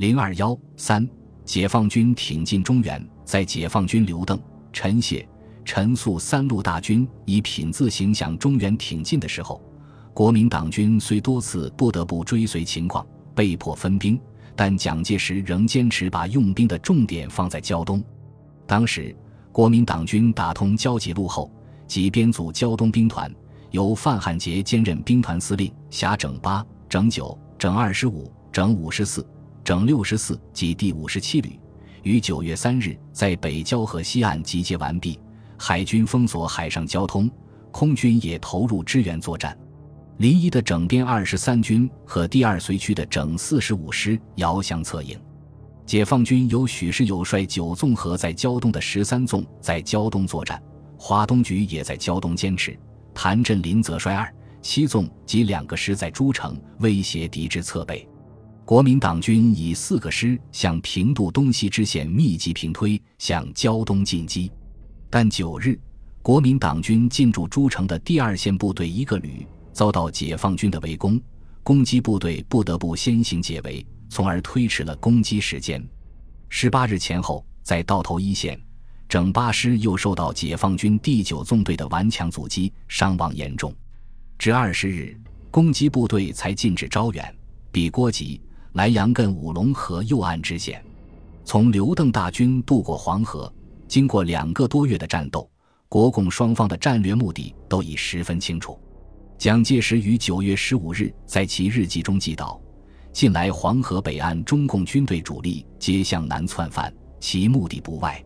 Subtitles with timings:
[0.00, 1.06] 零二幺三，
[1.44, 4.40] 解放军挺进中原，在解放军刘邓、
[4.72, 5.28] 陈谢、
[5.62, 9.60] 陈粟三路大军以品字形向中原挺进的时候，
[10.14, 14.18] 国民党军虽多次不得不追随情况，被迫分兵，
[14.56, 18.02] 但蒋介石仍坚持把用兵的重点放在胶东。
[18.66, 19.14] 当时，
[19.52, 21.52] 国民党军打通胶济路后，
[21.86, 23.30] 即编组胶东兵团，
[23.70, 29.22] 由范汉杰兼任兵团司令，辖整八、整九、整二十五、整五十四。
[29.70, 31.56] 整六十四及第五十七旅
[32.02, 35.16] 于九月三日在北交河西岸集结完毕，
[35.56, 37.30] 海军封锁海上交通，
[37.70, 39.56] 空军也投入支援作战。
[40.16, 45.16] 临沂的整编二十三军和第二随区的整四十五师遥相策应。
[45.86, 50.60] 解放军由许世友率九纵和在胶东的十三纵在胶东作战，
[50.98, 52.76] 华东局也在胶东坚持。
[53.14, 54.28] 谭震林则率二
[54.60, 58.04] 七纵及两个师在诸城威胁敌之侧背。
[58.70, 64.48] 国民党军以四个师向平度东西支线密集平推，向胶东进击。
[65.10, 65.76] 但九日，
[66.22, 71.20] 国民党军进驻诸城的第二线部队一个旅遭到解放军的围攻，
[71.64, 75.84] 攻击部队不得不先行解围，从而推迟了攻击时间。
[76.48, 78.56] 十八日前后，在道头一线，
[79.08, 83.74] 整八师又受到解放军第九纵队的顽强阻击，伤亡严重。
[84.38, 87.34] 至二十日，攻击部队才进至招远，
[87.72, 88.40] 比郭集。
[88.74, 90.80] 莱阳艮五龙河右岸支线，
[91.44, 93.52] 从刘邓大军渡过黄河，
[93.88, 95.50] 经过两个多月的战斗，
[95.88, 98.78] 国共双方的战略目的都已十分清楚。
[99.36, 102.60] 蒋介石于九月十五日在其日记中记道
[103.12, 108.24] ：“近来黄河北岸中共军队主力皆向南窜犯，其目的不外，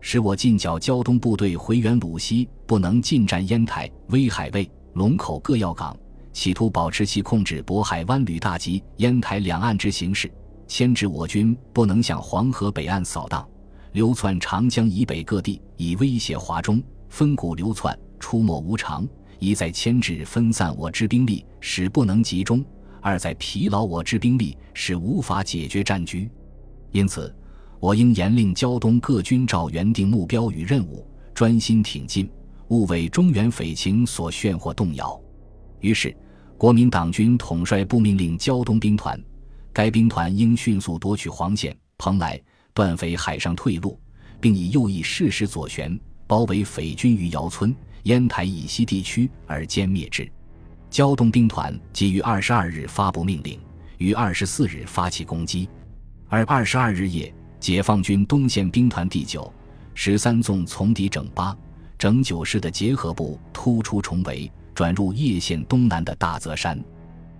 [0.00, 5.96] 使我近剿胶东部队回援鲁西，不能进占烟台、威海卫、龙口各要港。”
[6.36, 10.30] 企图保持其控制渤海湾旅大及烟台两岸之形势，
[10.68, 13.48] 牵制我军不能向黄河北岸扫荡，
[13.92, 16.78] 流窜长江以北各地，以威胁华中；
[17.08, 22.62] 分股流窜，出没无常，一在牵制分散我之兵力，使不能集中；
[23.00, 26.30] 二在疲劳我之兵力，使无法解决战局。
[26.92, 27.34] 因此，
[27.80, 32.30] 我应严令胶东各军照原定目标与任务，专心挺进，
[32.68, 35.18] 勿为中原匪情所炫或动摇。
[35.80, 36.14] 于是。
[36.58, 39.20] 国民党军统帅部命令胶东兵团，
[39.74, 42.40] 该兵团应迅速夺取黄县、蓬莱，
[42.72, 44.00] 断匪海上退路，
[44.40, 50.26] 并以右翼适时左旋，包围匪军于姚村、烟台以西地区而歼灭之。
[50.88, 53.60] 胶东兵团即于二十二日发布命令，
[53.98, 55.68] 于二十四日发起攻击。
[56.26, 59.52] 而二十二日夜，解放军东线兵团第九、
[59.92, 61.54] 十三纵从敌整八、
[61.98, 64.50] 整九师的结合部突出重围。
[64.76, 66.78] 转入叶县东南的大泽山，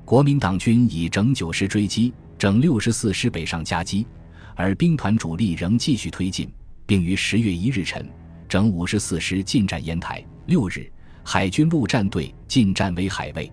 [0.06, 4.06] 国民党军以整九师追击，整六十四师北上夹击，
[4.54, 6.50] 而兵团主力仍继续推进，
[6.86, 8.08] 并于十月一日晨，
[8.48, 10.24] 整五十四师进占烟台。
[10.46, 10.90] 六日，
[11.22, 13.52] 海军陆战队进占威海卫。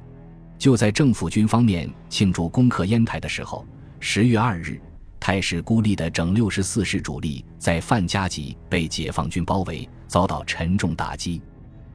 [0.58, 3.68] 就在政府军方面庆祝攻克烟台的时候，
[4.00, 4.80] 十月二日，
[5.20, 11.42] 态势孤立的整六十四师主力在范家集被解放军包围，遭到沉重打击。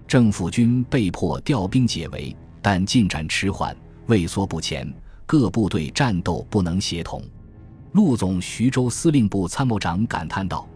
[0.08, 3.76] 政府军被迫调兵解围，但进展迟缓，
[4.06, 4.90] 畏缩不前，
[5.26, 7.22] 各部队战斗不能协同。
[7.92, 10.66] 陆总徐州司令部参谋长感叹道：“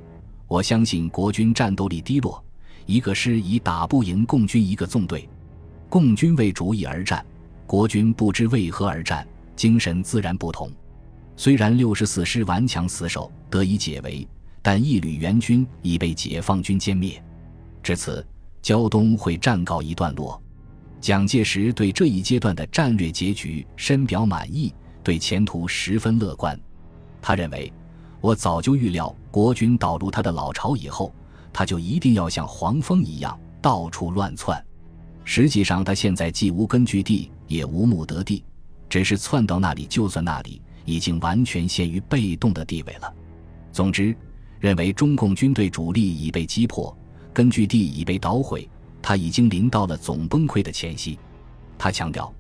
[0.47, 2.45] 我相信国军战斗力低落，
[2.85, 5.27] 一个师已打不赢共军一个纵队。
[5.89, 7.25] 共军为主义而战，
[7.67, 9.27] 国军不知为何而战，
[9.57, 10.71] 精神自然不同。
[11.39, 14.29] 虽然六十四师顽强死守，得以解围，
[14.61, 17.23] 但一旅援军已被解放军歼灭。
[17.83, 18.23] 至此。”
[18.63, 20.41] 胶东会战告一段落，
[21.01, 26.59] 蒋介石对这一阶段的战略结局深表满意，对前途十分乐观。
[27.21, 27.73] 他认为，
[28.21, 31.13] 我早就预料国军导入他的老巢以后，
[31.53, 34.65] 他就一定要像黄蜂一样到处乱窜。
[35.25, 38.45] 实际上，他现在既无根据地，也无目得地，
[38.89, 43.13] 只是窜到那里就算那里，已经完全陷于被动的地位了。
[43.73, 44.17] 总之，
[44.61, 46.97] 认为中共军队主力已被击破。
[47.33, 48.69] 根据地已被捣毁，
[49.01, 51.19] 他已经临到了总崩溃的前夕。
[51.79, 52.33] 他强调，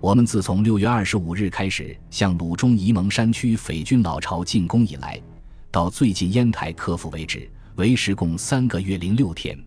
[0.00, 5.20] 我们自从六月二十五日开始向鲁中沂蒙山区匪军老巢进攻以来，
[5.70, 9.58] 到最近烟台克服为止，为时共三个月零六天。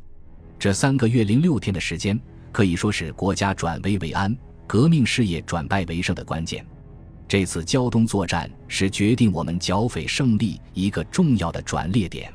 [0.57, 2.19] 这三个月零六天的时间，
[2.51, 4.35] 可以说是国家转危为安、
[4.65, 6.65] 革命事业转败为胜的关键。
[7.27, 12.33] 这次胶东作战是决定我们剿匪胜利一个重要的转捩点。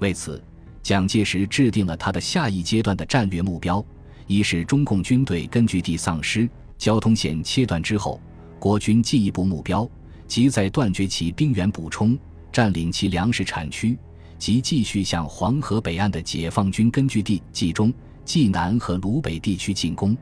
[0.00, 0.42] 为此。
[0.88, 3.84] 蒋介石制定了他的下一阶段的战略目标：
[4.26, 6.48] 一是中共军队根据地丧失，
[6.78, 8.18] 交通线切断之后，
[8.58, 9.86] 国军进一步目标
[10.26, 12.18] 即在断绝其兵源补充、
[12.50, 13.98] 占领其粮食产区，
[14.38, 17.92] 即继续向黄河北岸的解放军根据地冀中、
[18.24, 20.16] 冀南和鲁北地区进攻。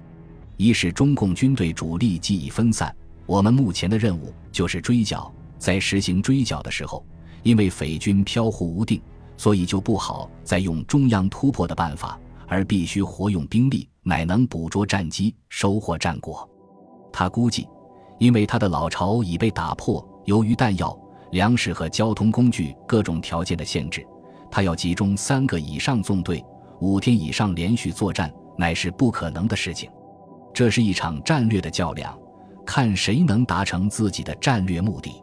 [0.57, 2.93] 一是中共军队主力既已分散，
[3.25, 5.33] 我们目前的任务就是追剿。
[5.61, 7.07] 在实行追剿的时候，
[7.45, 9.01] 因为匪军飘忽无定，
[9.37, 16.49] 所以就不好再用中央突破的办法，而必须活用兵力，乃能捕捉战机，收获战果。
[17.13, 17.69] 他估计，
[18.19, 20.97] 因为他的老巢已被打破，由于弹药、
[21.33, 24.07] 粮食和交通工具各种条件的限制，
[24.51, 26.45] 他要集中三个以上纵队，
[26.81, 29.91] 五天以上连续作战，乃是不可能的事情。
[30.55, 32.19] 这是一场战略的较量，
[32.65, 35.23] 看谁能达成自己的战略目的。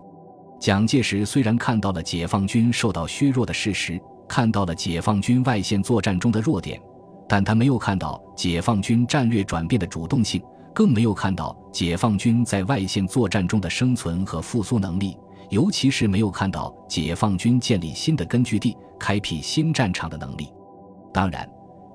[0.63, 6.81] 蒋介石虽然看到了解放军受到削弱的事实，看到了解放军外线作战中的弱点，
[7.27, 10.41] 但他没有看到解放军战略转变的主动性，
[10.73, 15.17] 更没有看到解放军在外线作战中的生存和复苏能力，
[15.49, 20.47] 尤其是没有看到解放军建立新的根据地、开辟新战场的能力。
[21.13, 21.45] 当然，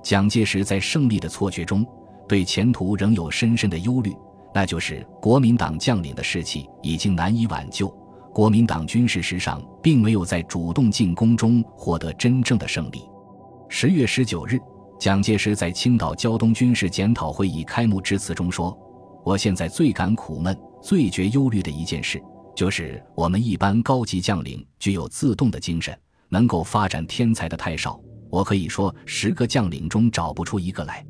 [0.03, 1.83] 蒋介石在胜利的错觉中。
[2.27, 4.15] 对前途仍有深深的忧虑，
[4.53, 7.91] 那就是国民党将领的士气已经难以挽救。
[8.33, 13.01] 国民党军事实上并没有在主动进攻中获得真正的胜利。
[13.67, 14.59] 十月十九日，
[14.99, 18.77] 蒋介石在青岛胶东军事检讨会议开幕致辞中说
[19.23, 22.21] ：“我现在最感苦闷、最觉忧虑的一件事，
[22.55, 25.97] 就是我们一般高级将领具有自动的精神，
[26.29, 27.99] 能够发展天才的太少。
[28.29, 31.05] 我可以说，十个将领中找不出一个来。”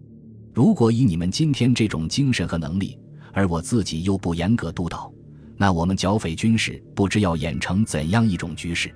[0.54, 2.98] 如果以你们今天这种精神和能力，
[3.33, 5.10] 而我自己又不严格督导，
[5.62, 8.90] 那我们剿匪军事不知要演成怎样一种局势。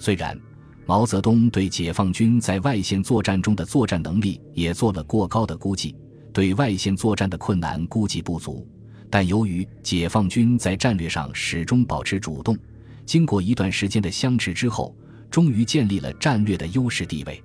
[0.00, 0.36] 虽然
[0.84, 5.94] 毛泽东对解放军在外线作战中的作战能力也做了过高的估计，
[6.32, 8.66] 对外线作战的困难估计不足，
[9.08, 12.58] 但由于解放军在战略上始终保持主动，
[13.06, 14.92] 经过一段时间的相持之后，
[15.30, 17.40] 终于建立了战略的优势地位。